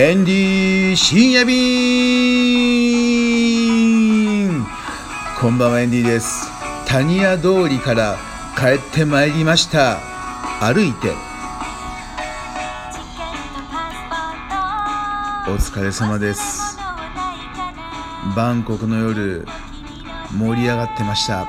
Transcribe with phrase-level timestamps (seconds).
[0.00, 1.58] エンディ深夜便
[5.40, 6.46] こんばんはエンディです。
[6.86, 8.16] 谷屋通りから
[8.56, 9.98] 帰ってまいりました。
[10.60, 11.10] 歩いて。
[15.48, 16.78] お疲れ様です。
[18.36, 19.48] バンコクの夜
[20.30, 21.48] 盛り上がってました。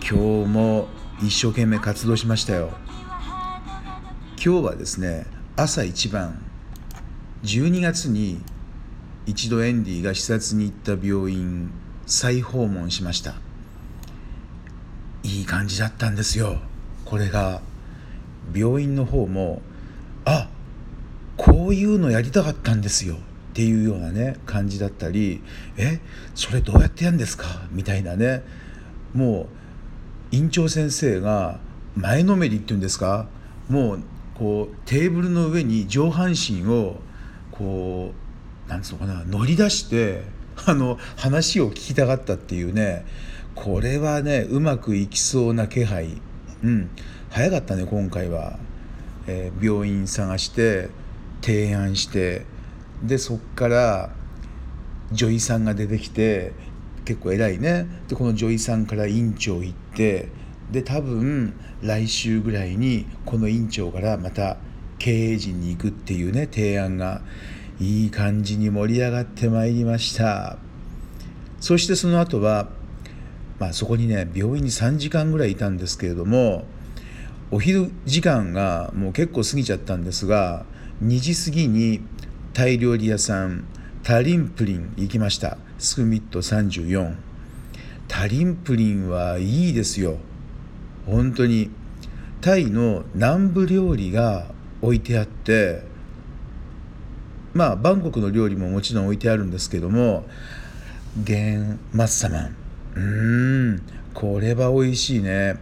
[0.00, 0.86] 今日も
[1.20, 2.70] 一生懸命活動しましたよ。
[4.36, 6.38] 今日はですね朝一番
[7.42, 8.42] 12月に
[9.24, 11.70] 一度エンディが視察に行った病院
[12.04, 13.36] 再訪問しました。
[15.22, 16.58] いい感じだったんですよ。
[17.06, 17.62] これが
[18.54, 19.62] 病院の方も
[20.26, 20.50] あ
[21.38, 23.14] こういうのやりたかったんですよ。
[23.14, 23.18] っ
[23.54, 25.42] ていうようなね感じだったり
[25.78, 26.00] え
[26.34, 27.62] それどうやってやるんですか？
[27.70, 28.42] みたいなね。
[29.14, 29.48] も
[30.32, 31.58] う院長先生が
[31.96, 33.26] 前のめりっていうんですか？
[33.70, 34.02] もう
[34.38, 36.96] こうテーブルの上に上半身を
[37.50, 38.12] こ
[38.66, 40.24] うなんつうのかな乗り出して
[40.66, 43.06] あの話を聞きたかったっていうね
[43.54, 46.20] これはねうまくいきそうな気配。
[46.62, 46.90] うん。
[47.30, 48.58] 早かったね今回は、
[49.26, 50.88] えー、病院探して
[51.42, 52.44] 提案して
[53.02, 54.10] でそっから
[55.12, 56.52] 女医さんが出てきて
[57.04, 57.86] 結構偉いね。
[58.08, 60.28] でこの女医さんから院長行って
[60.70, 64.56] で多分来週ぐらいにこの院長からまた
[64.98, 67.22] 経営陣に行くっていうね提案が
[67.78, 70.58] いい感じに盛り上がってまいりました。
[71.60, 72.68] そしてその後は
[73.58, 76.64] まあそこにね病院に3時間ぐらいいたんですけれども
[77.50, 80.66] お昼時間がもう結構過ぎちゃったんですが
[81.02, 82.00] 2時過ぎに
[82.52, 83.66] タイ料理屋さん
[84.02, 85.58] タリンプリン行きました。
[85.78, 87.16] スクミット34
[88.08, 90.18] タリンプリンはいいですよ。
[91.06, 91.70] 本当に
[92.40, 94.46] タイの南部料理が
[94.82, 95.82] 置いてあって
[97.54, 100.26] まあバンコクの料理ももちろん置いてあるんですけども
[101.24, 102.56] ゲンマッサマン
[102.96, 103.82] うん
[104.16, 105.56] これは美味しいね。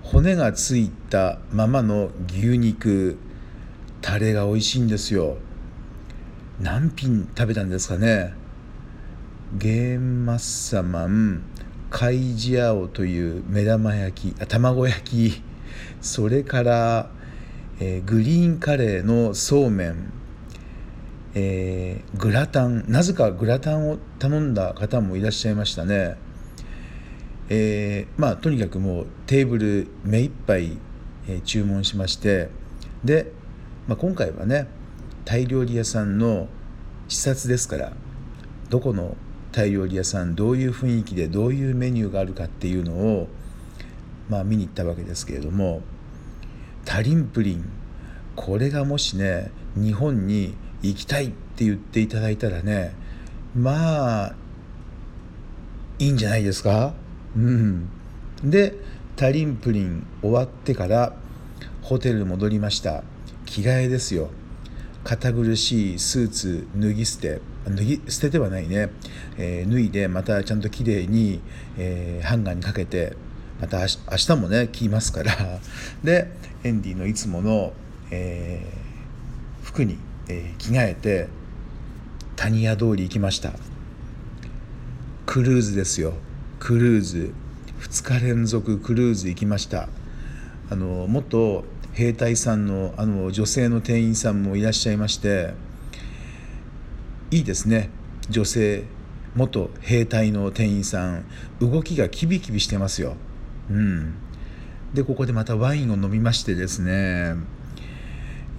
[0.00, 3.18] 骨がついたままの牛肉
[4.00, 5.36] タレが美味しいんですよ。
[6.60, 8.32] 何品食べたんですかね。
[9.58, 11.42] ゲンマッサマン
[11.96, 15.42] カイジアオという目玉焼きあ卵焼き。
[16.02, 17.08] それから、
[17.80, 20.12] えー、グリーンカレーのそうめん、
[21.32, 22.84] えー、グラタン。
[22.88, 26.18] なぜかグラタンを頼んだ方もいらっしゃいましたね。
[27.48, 30.76] えー、まあとにかくもうテーブル目いっぱい、
[31.26, 32.50] え、注文しまして。
[33.04, 33.32] で、
[33.88, 34.66] まあ、今回はね
[35.24, 36.48] タイ料理屋さんの
[37.08, 37.94] 視察ですから
[38.68, 39.16] どこの
[39.56, 43.26] タイ料理屋さんどういう雰囲気でどういうメニューがあるかっていうのを
[44.28, 45.80] まあ見に行ったわけですけれども
[46.84, 47.64] タリンプリン
[48.34, 52.92] これがもしね日本に行きたいって言っていただいたらね
[53.54, 54.34] まあ
[55.98, 56.92] いいんじゃないですか？
[57.34, 57.88] うん。
[58.44, 58.74] で
[59.16, 61.16] タリンプリン終わってから
[61.80, 63.04] ホテル戻りました。
[63.46, 64.28] 着替えですよ。
[65.02, 67.40] 堅苦しいスーツ脱ぎ捨て
[67.70, 68.90] 脱ぎ捨ててはないね、
[69.38, 71.40] えー、脱いでまたちゃんときれいに、
[71.78, 73.16] えー、ハンガーにかけて
[73.60, 75.34] また明日もね着ますから。
[76.04, 76.30] で
[76.64, 77.72] エンディのいつもの、
[78.10, 81.28] えー、服に、え着替えて
[82.34, 83.52] 谷屋通り行きました。
[85.26, 86.14] クルーズですよ。
[86.58, 87.32] クルーズ。
[87.80, 89.88] 2日連続クルーズ行きました。
[90.70, 95.54] あの元兵隊さんのあの女性の店員さんもいらっしゃいまして
[97.30, 97.90] いいですね。
[98.30, 98.84] 女性
[99.34, 101.24] 元兵隊の店員さん。
[101.60, 103.16] 動きがキビキビしてますよ。
[103.68, 104.14] うん、
[104.94, 107.34] でここでまたワインを飲みましてですね。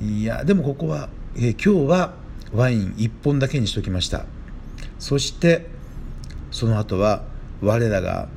[0.00, 2.14] いやでもここは、え今日は
[2.52, 4.24] ワイン1本だけにしときました。
[4.98, 5.66] そして
[6.50, 7.24] その後は
[7.60, 8.28] 我らが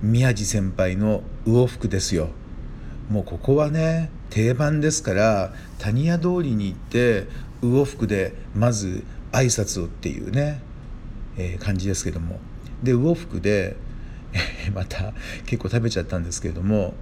[0.00, 2.28] 宮地先輩の魚服ですよ。
[3.10, 7.26] もうここはね定番ですから谷屋通りに行って
[7.62, 10.60] 魚服でまず挨拶をっていうね、
[11.36, 12.38] えー、感じですけども。
[12.82, 13.76] で魚服で、
[14.66, 15.12] え、また
[15.46, 16.94] 結構食べちゃったんですけれども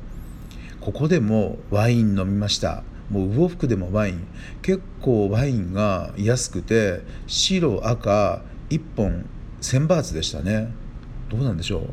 [0.81, 2.83] ここでもワイン飲みました。
[3.11, 4.27] もう魚服でもワイン。
[4.63, 9.27] 結構ワインが安くて白赤1本
[9.61, 10.73] 1000バーツでしたね。
[11.29, 11.87] どうなんでしょ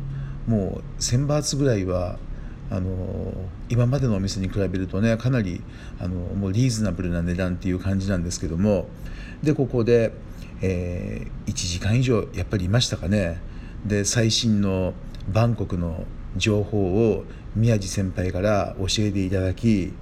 [0.47, 0.51] う。
[0.51, 2.17] もう1000バーツぐらいは
[2.69, 3.33] あの
[3.69, 5.61] 今までのお店に比べるとねかなり
[5.99, 8.87] あのもうリーズナブルな値段っていう感じなんですけども。
[9.43, 10.13] でここで、
[10.61, 13.41] えー、1時間以上やっぱりいましたかね。
[13.85, 14.93] で最新の
[15.29, 16.05] バンコクの
[16.35, 17.25] 情報を
[17.55, 19.93] 宮地先輩から教えていただき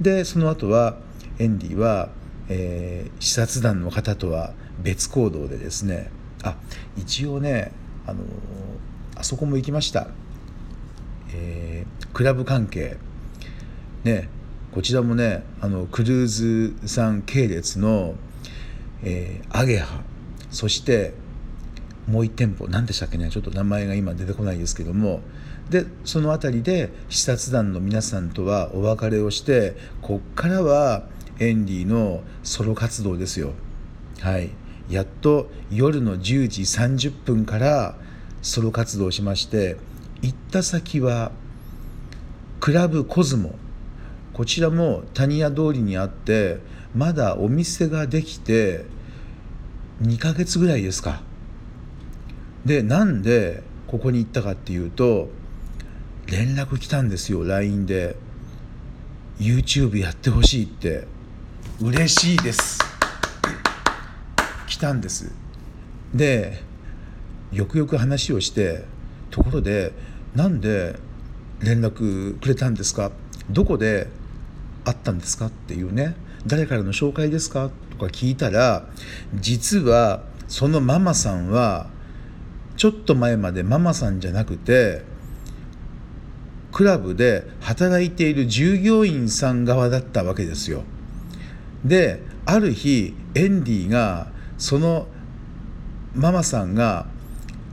[0.00, 0.96] でその後は
[1.38, 2.10] エンディは
[2.48, 6.10] えー、視察団の方とは別行動でですね
[6.42, 6.56] あ
[6.96, 7.72] 一応ね
[8.06, 8.24] あの
[9.16, 10.08] あそこも行きました、
[11.32, 12.96] えー、クラブ関係。
[14.04, 14.28] ね
[14.72, 18.14] こちらもねあのクルーズさん系列の、
[19.04, 20.00] えー、アゲハ
[20.50, 21.14] そして
[22.06, 25.20] もう1店舗何でしたっけねちょっと名前が今出てこないですけども。
[25.70, 31.06] でその辺りで視察団の皆さんとはお別れをしてこっからは
[31.38, 33.52] エンディのソロ活動ですよ。
[34.20, 34.50] はい。
[34.90, 37.96] やっと夜の10時30分から
[38.42, 39.76] ソロ活動しまして
[40.20, 41.32] 行った先は
[42.60, 43.54] クラブコズモ
[44.32, 46.58] こちらも谷屋通りにあって
[46.94, 48.84] まだお店ができて
[50.02, 51.22] 2ヶ月ぐらいですか。
[52.64, 55.28] でなんでここに行ったかっていうと
[56.26, 58.16] 連絡来たんですよ LINE で。
[59.38, 61.06] YouTube やってほしいって。
[61.80, 62.78] 嬉しいです。
[64.68, 65.32] 来たんです。
[66.14, 66.62] で
[67.50, 68.84] よくよく話をして
[69.30, 69.92] ところで
[70.34, 70.96] なんで
[71.60, 73.10] 連絡くれたんですか。
[73.50, 74.08] どこで
[74.84, 76.14] 会ったんですかっていうね
[76.46, 78.86] 誰からの紹介ですかとか聞いたら
[79.34, 81.88] 実はそのママさんは
[82.76, 85.02] ちょっと前までママさんじゃなくて
[86.72, 90.84] クラブで働いている従業員さん側だったわけですよ。
[91.84, 95.06] である日エンディがその
[96.14, 97.06] ママさんが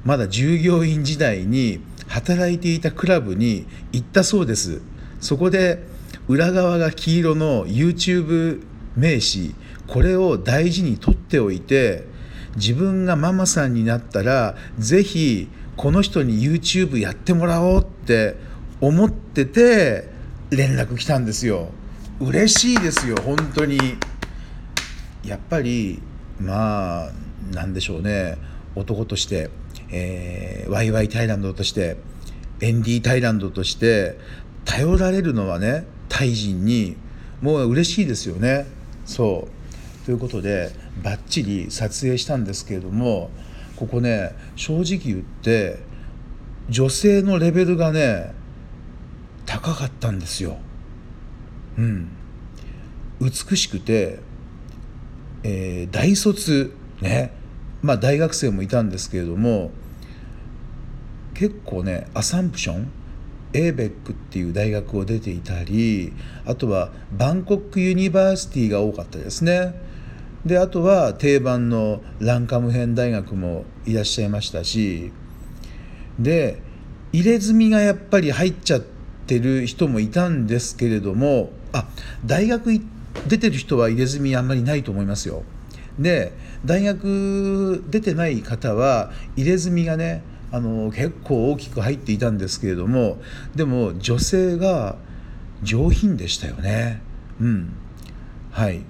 [0.03, 4.81] まだ従業員時代に働いていたクラブに行ったそうです
[5.19, 5.83] そこで
[6.29, 8.63] 裏側が黄色の YouTube
[8.95, 9.53] 名刺
[9.87, 12.05] これを大事に取っておいて
[12.55, 18.37] 自分がママさんになったらぜひこの人に YouTube やってもらおうって
[18.79, 20.07] 思ってて
[20.51, 21.69] 連絡来たんですよ。
[22.19, 23.77] 嬉しいですよ本当に。
[25.25, 26.01] やっぱり
[26.39, 27.11] まあ
[27.51, 28.37] なんでしょうね。
[28.75, 29.49] 男として
[29.91, 31.97] えー、ワイワイタイランドとして
[32.61, 34.17] エンディータイランドとして
[34.65, 36.97] 頼られるのはねタイ人に
[37.41, 38.65] もう嬉しいですよね。
[39.05, 39.47] そ
[40.03, 40.05] う。
[40.05, 40.71] ということで
[41.03, 43.29] バッチリ撮影したんですけれども
[43.75, 45.79] ここね正直言って
[46.67, 48.33] 女性のレベルがね
[49.45, 50.57] 高かったんですよ。
[51.77, 52.09] うん、
[53.21, 54.19] 美しくて、
[55.43, 57.33] えー、大卒ね。
[57.81, 59.71] まあ大学生もいたんですけれども
[61.33, 62.91] 結構ねアサンプション
[63.53, 66.13] エーベックっていう大学を出ていたり
[66.45, 69.73] あとはバンコックユニバーシティが多かったですね。
[70.45, 75.11] であとは定番のランカム編大学もいらっしゃいましたし
[76.17, 76.61] で
[77.11, 78.81] 入れ墨がやっぱり入っちゃっ
[79.27, 81.87] てる人もいたんですけれどもあ
[82.25, 82.79] 大学
[83.27, 85.43] 出てる人は入れ墨あんまりないと思いますよ。
[85.97, 86.31] で
[86.63, 93.21] 大学出てない方は入れ墨がねあの結構大きく入っていたんですけれども
[93.55, 94.97] でも女性が
[95.61, 97.01] 上品でしたよね。
[97.39, 97.73] うん。
[98.51, 98.81] はい。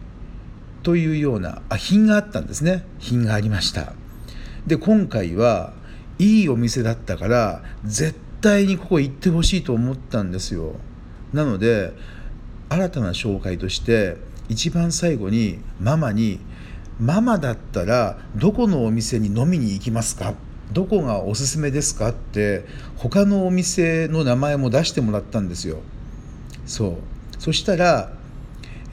[0.83, 2.85] というようなあ品があったんですね。
[2.99, 3.93] 品がありました。
[4.67, 5.73] で今回は
[6.19, 10.75] いいお店だったから絶対にここ行ってほしいと思ったんですよ。
[11.33, 11.93] なので
[12.69, 14.17] 新たな紹介として
[14.47, 16.39] 一番最後にママに
[16.99, 20.33] ママだったらどこのお店に飲みに行きますか
[20.71, 22.65] どこがおすすめですかって
[22.97, 25.79] 他のお店の名前も出してもらったんですよ。
[26.65, 26.95] そう。
[27.39, 28.11] そしたら、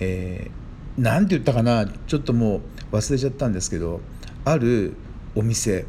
[0.00, 4.00] えー、て言ったかなちょっともう忘れちゃったんですけど
[4.44, 4.94] ある
[5.34, 5.86] お店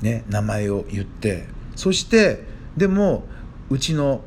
[0.00, 1.46] ね名前を言って
[1.76, 2.44] そして
[2.76, 3.24] でも
[3.68, 4.22] うちの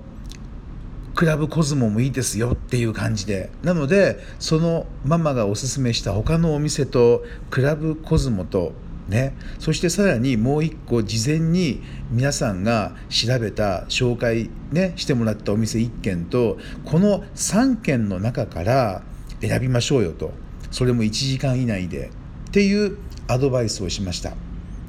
[1.15, 8.73] クラブコズモもいいですよっていう感じでなのでそのママがおすすめした他のお店とクラブコズモと
[9.07, 19.03] ね、そしてさらにもう一個事前に皆さんが調べた紹介、ね、してもらったお店1軒とこの3軒の中から
[19.41, 20.31] 選びましょうよと
[20.71, 22.11] それも1時間以内で
[22.47, 24.33] っていうアドバイスをしました。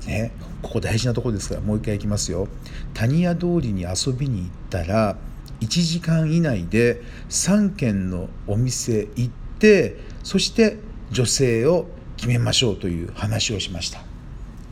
[0.06, 2.46] ね、ここ大事なところですからもう一回いきますよ。
[2.92, 5.16] 谷屋通りに遊びに行ったら
[5.60, 10.76] 1時間以内で3軒のお店行ってそして
[11.10, 14.00] 女性を決めましょうという話をしました。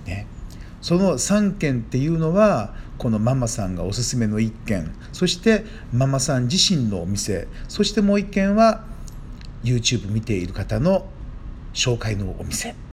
[0.07, 0.27] ね、
[0.81, 7.49] その3件っていうのはこのママさんがおすすめの1件そしてママさん自身のお店。
[7.69, 8.85] そしてもう1件は
[9.65, 11.07] YouTube 見ている方の
[11.73, 12.75] 紹介のお店。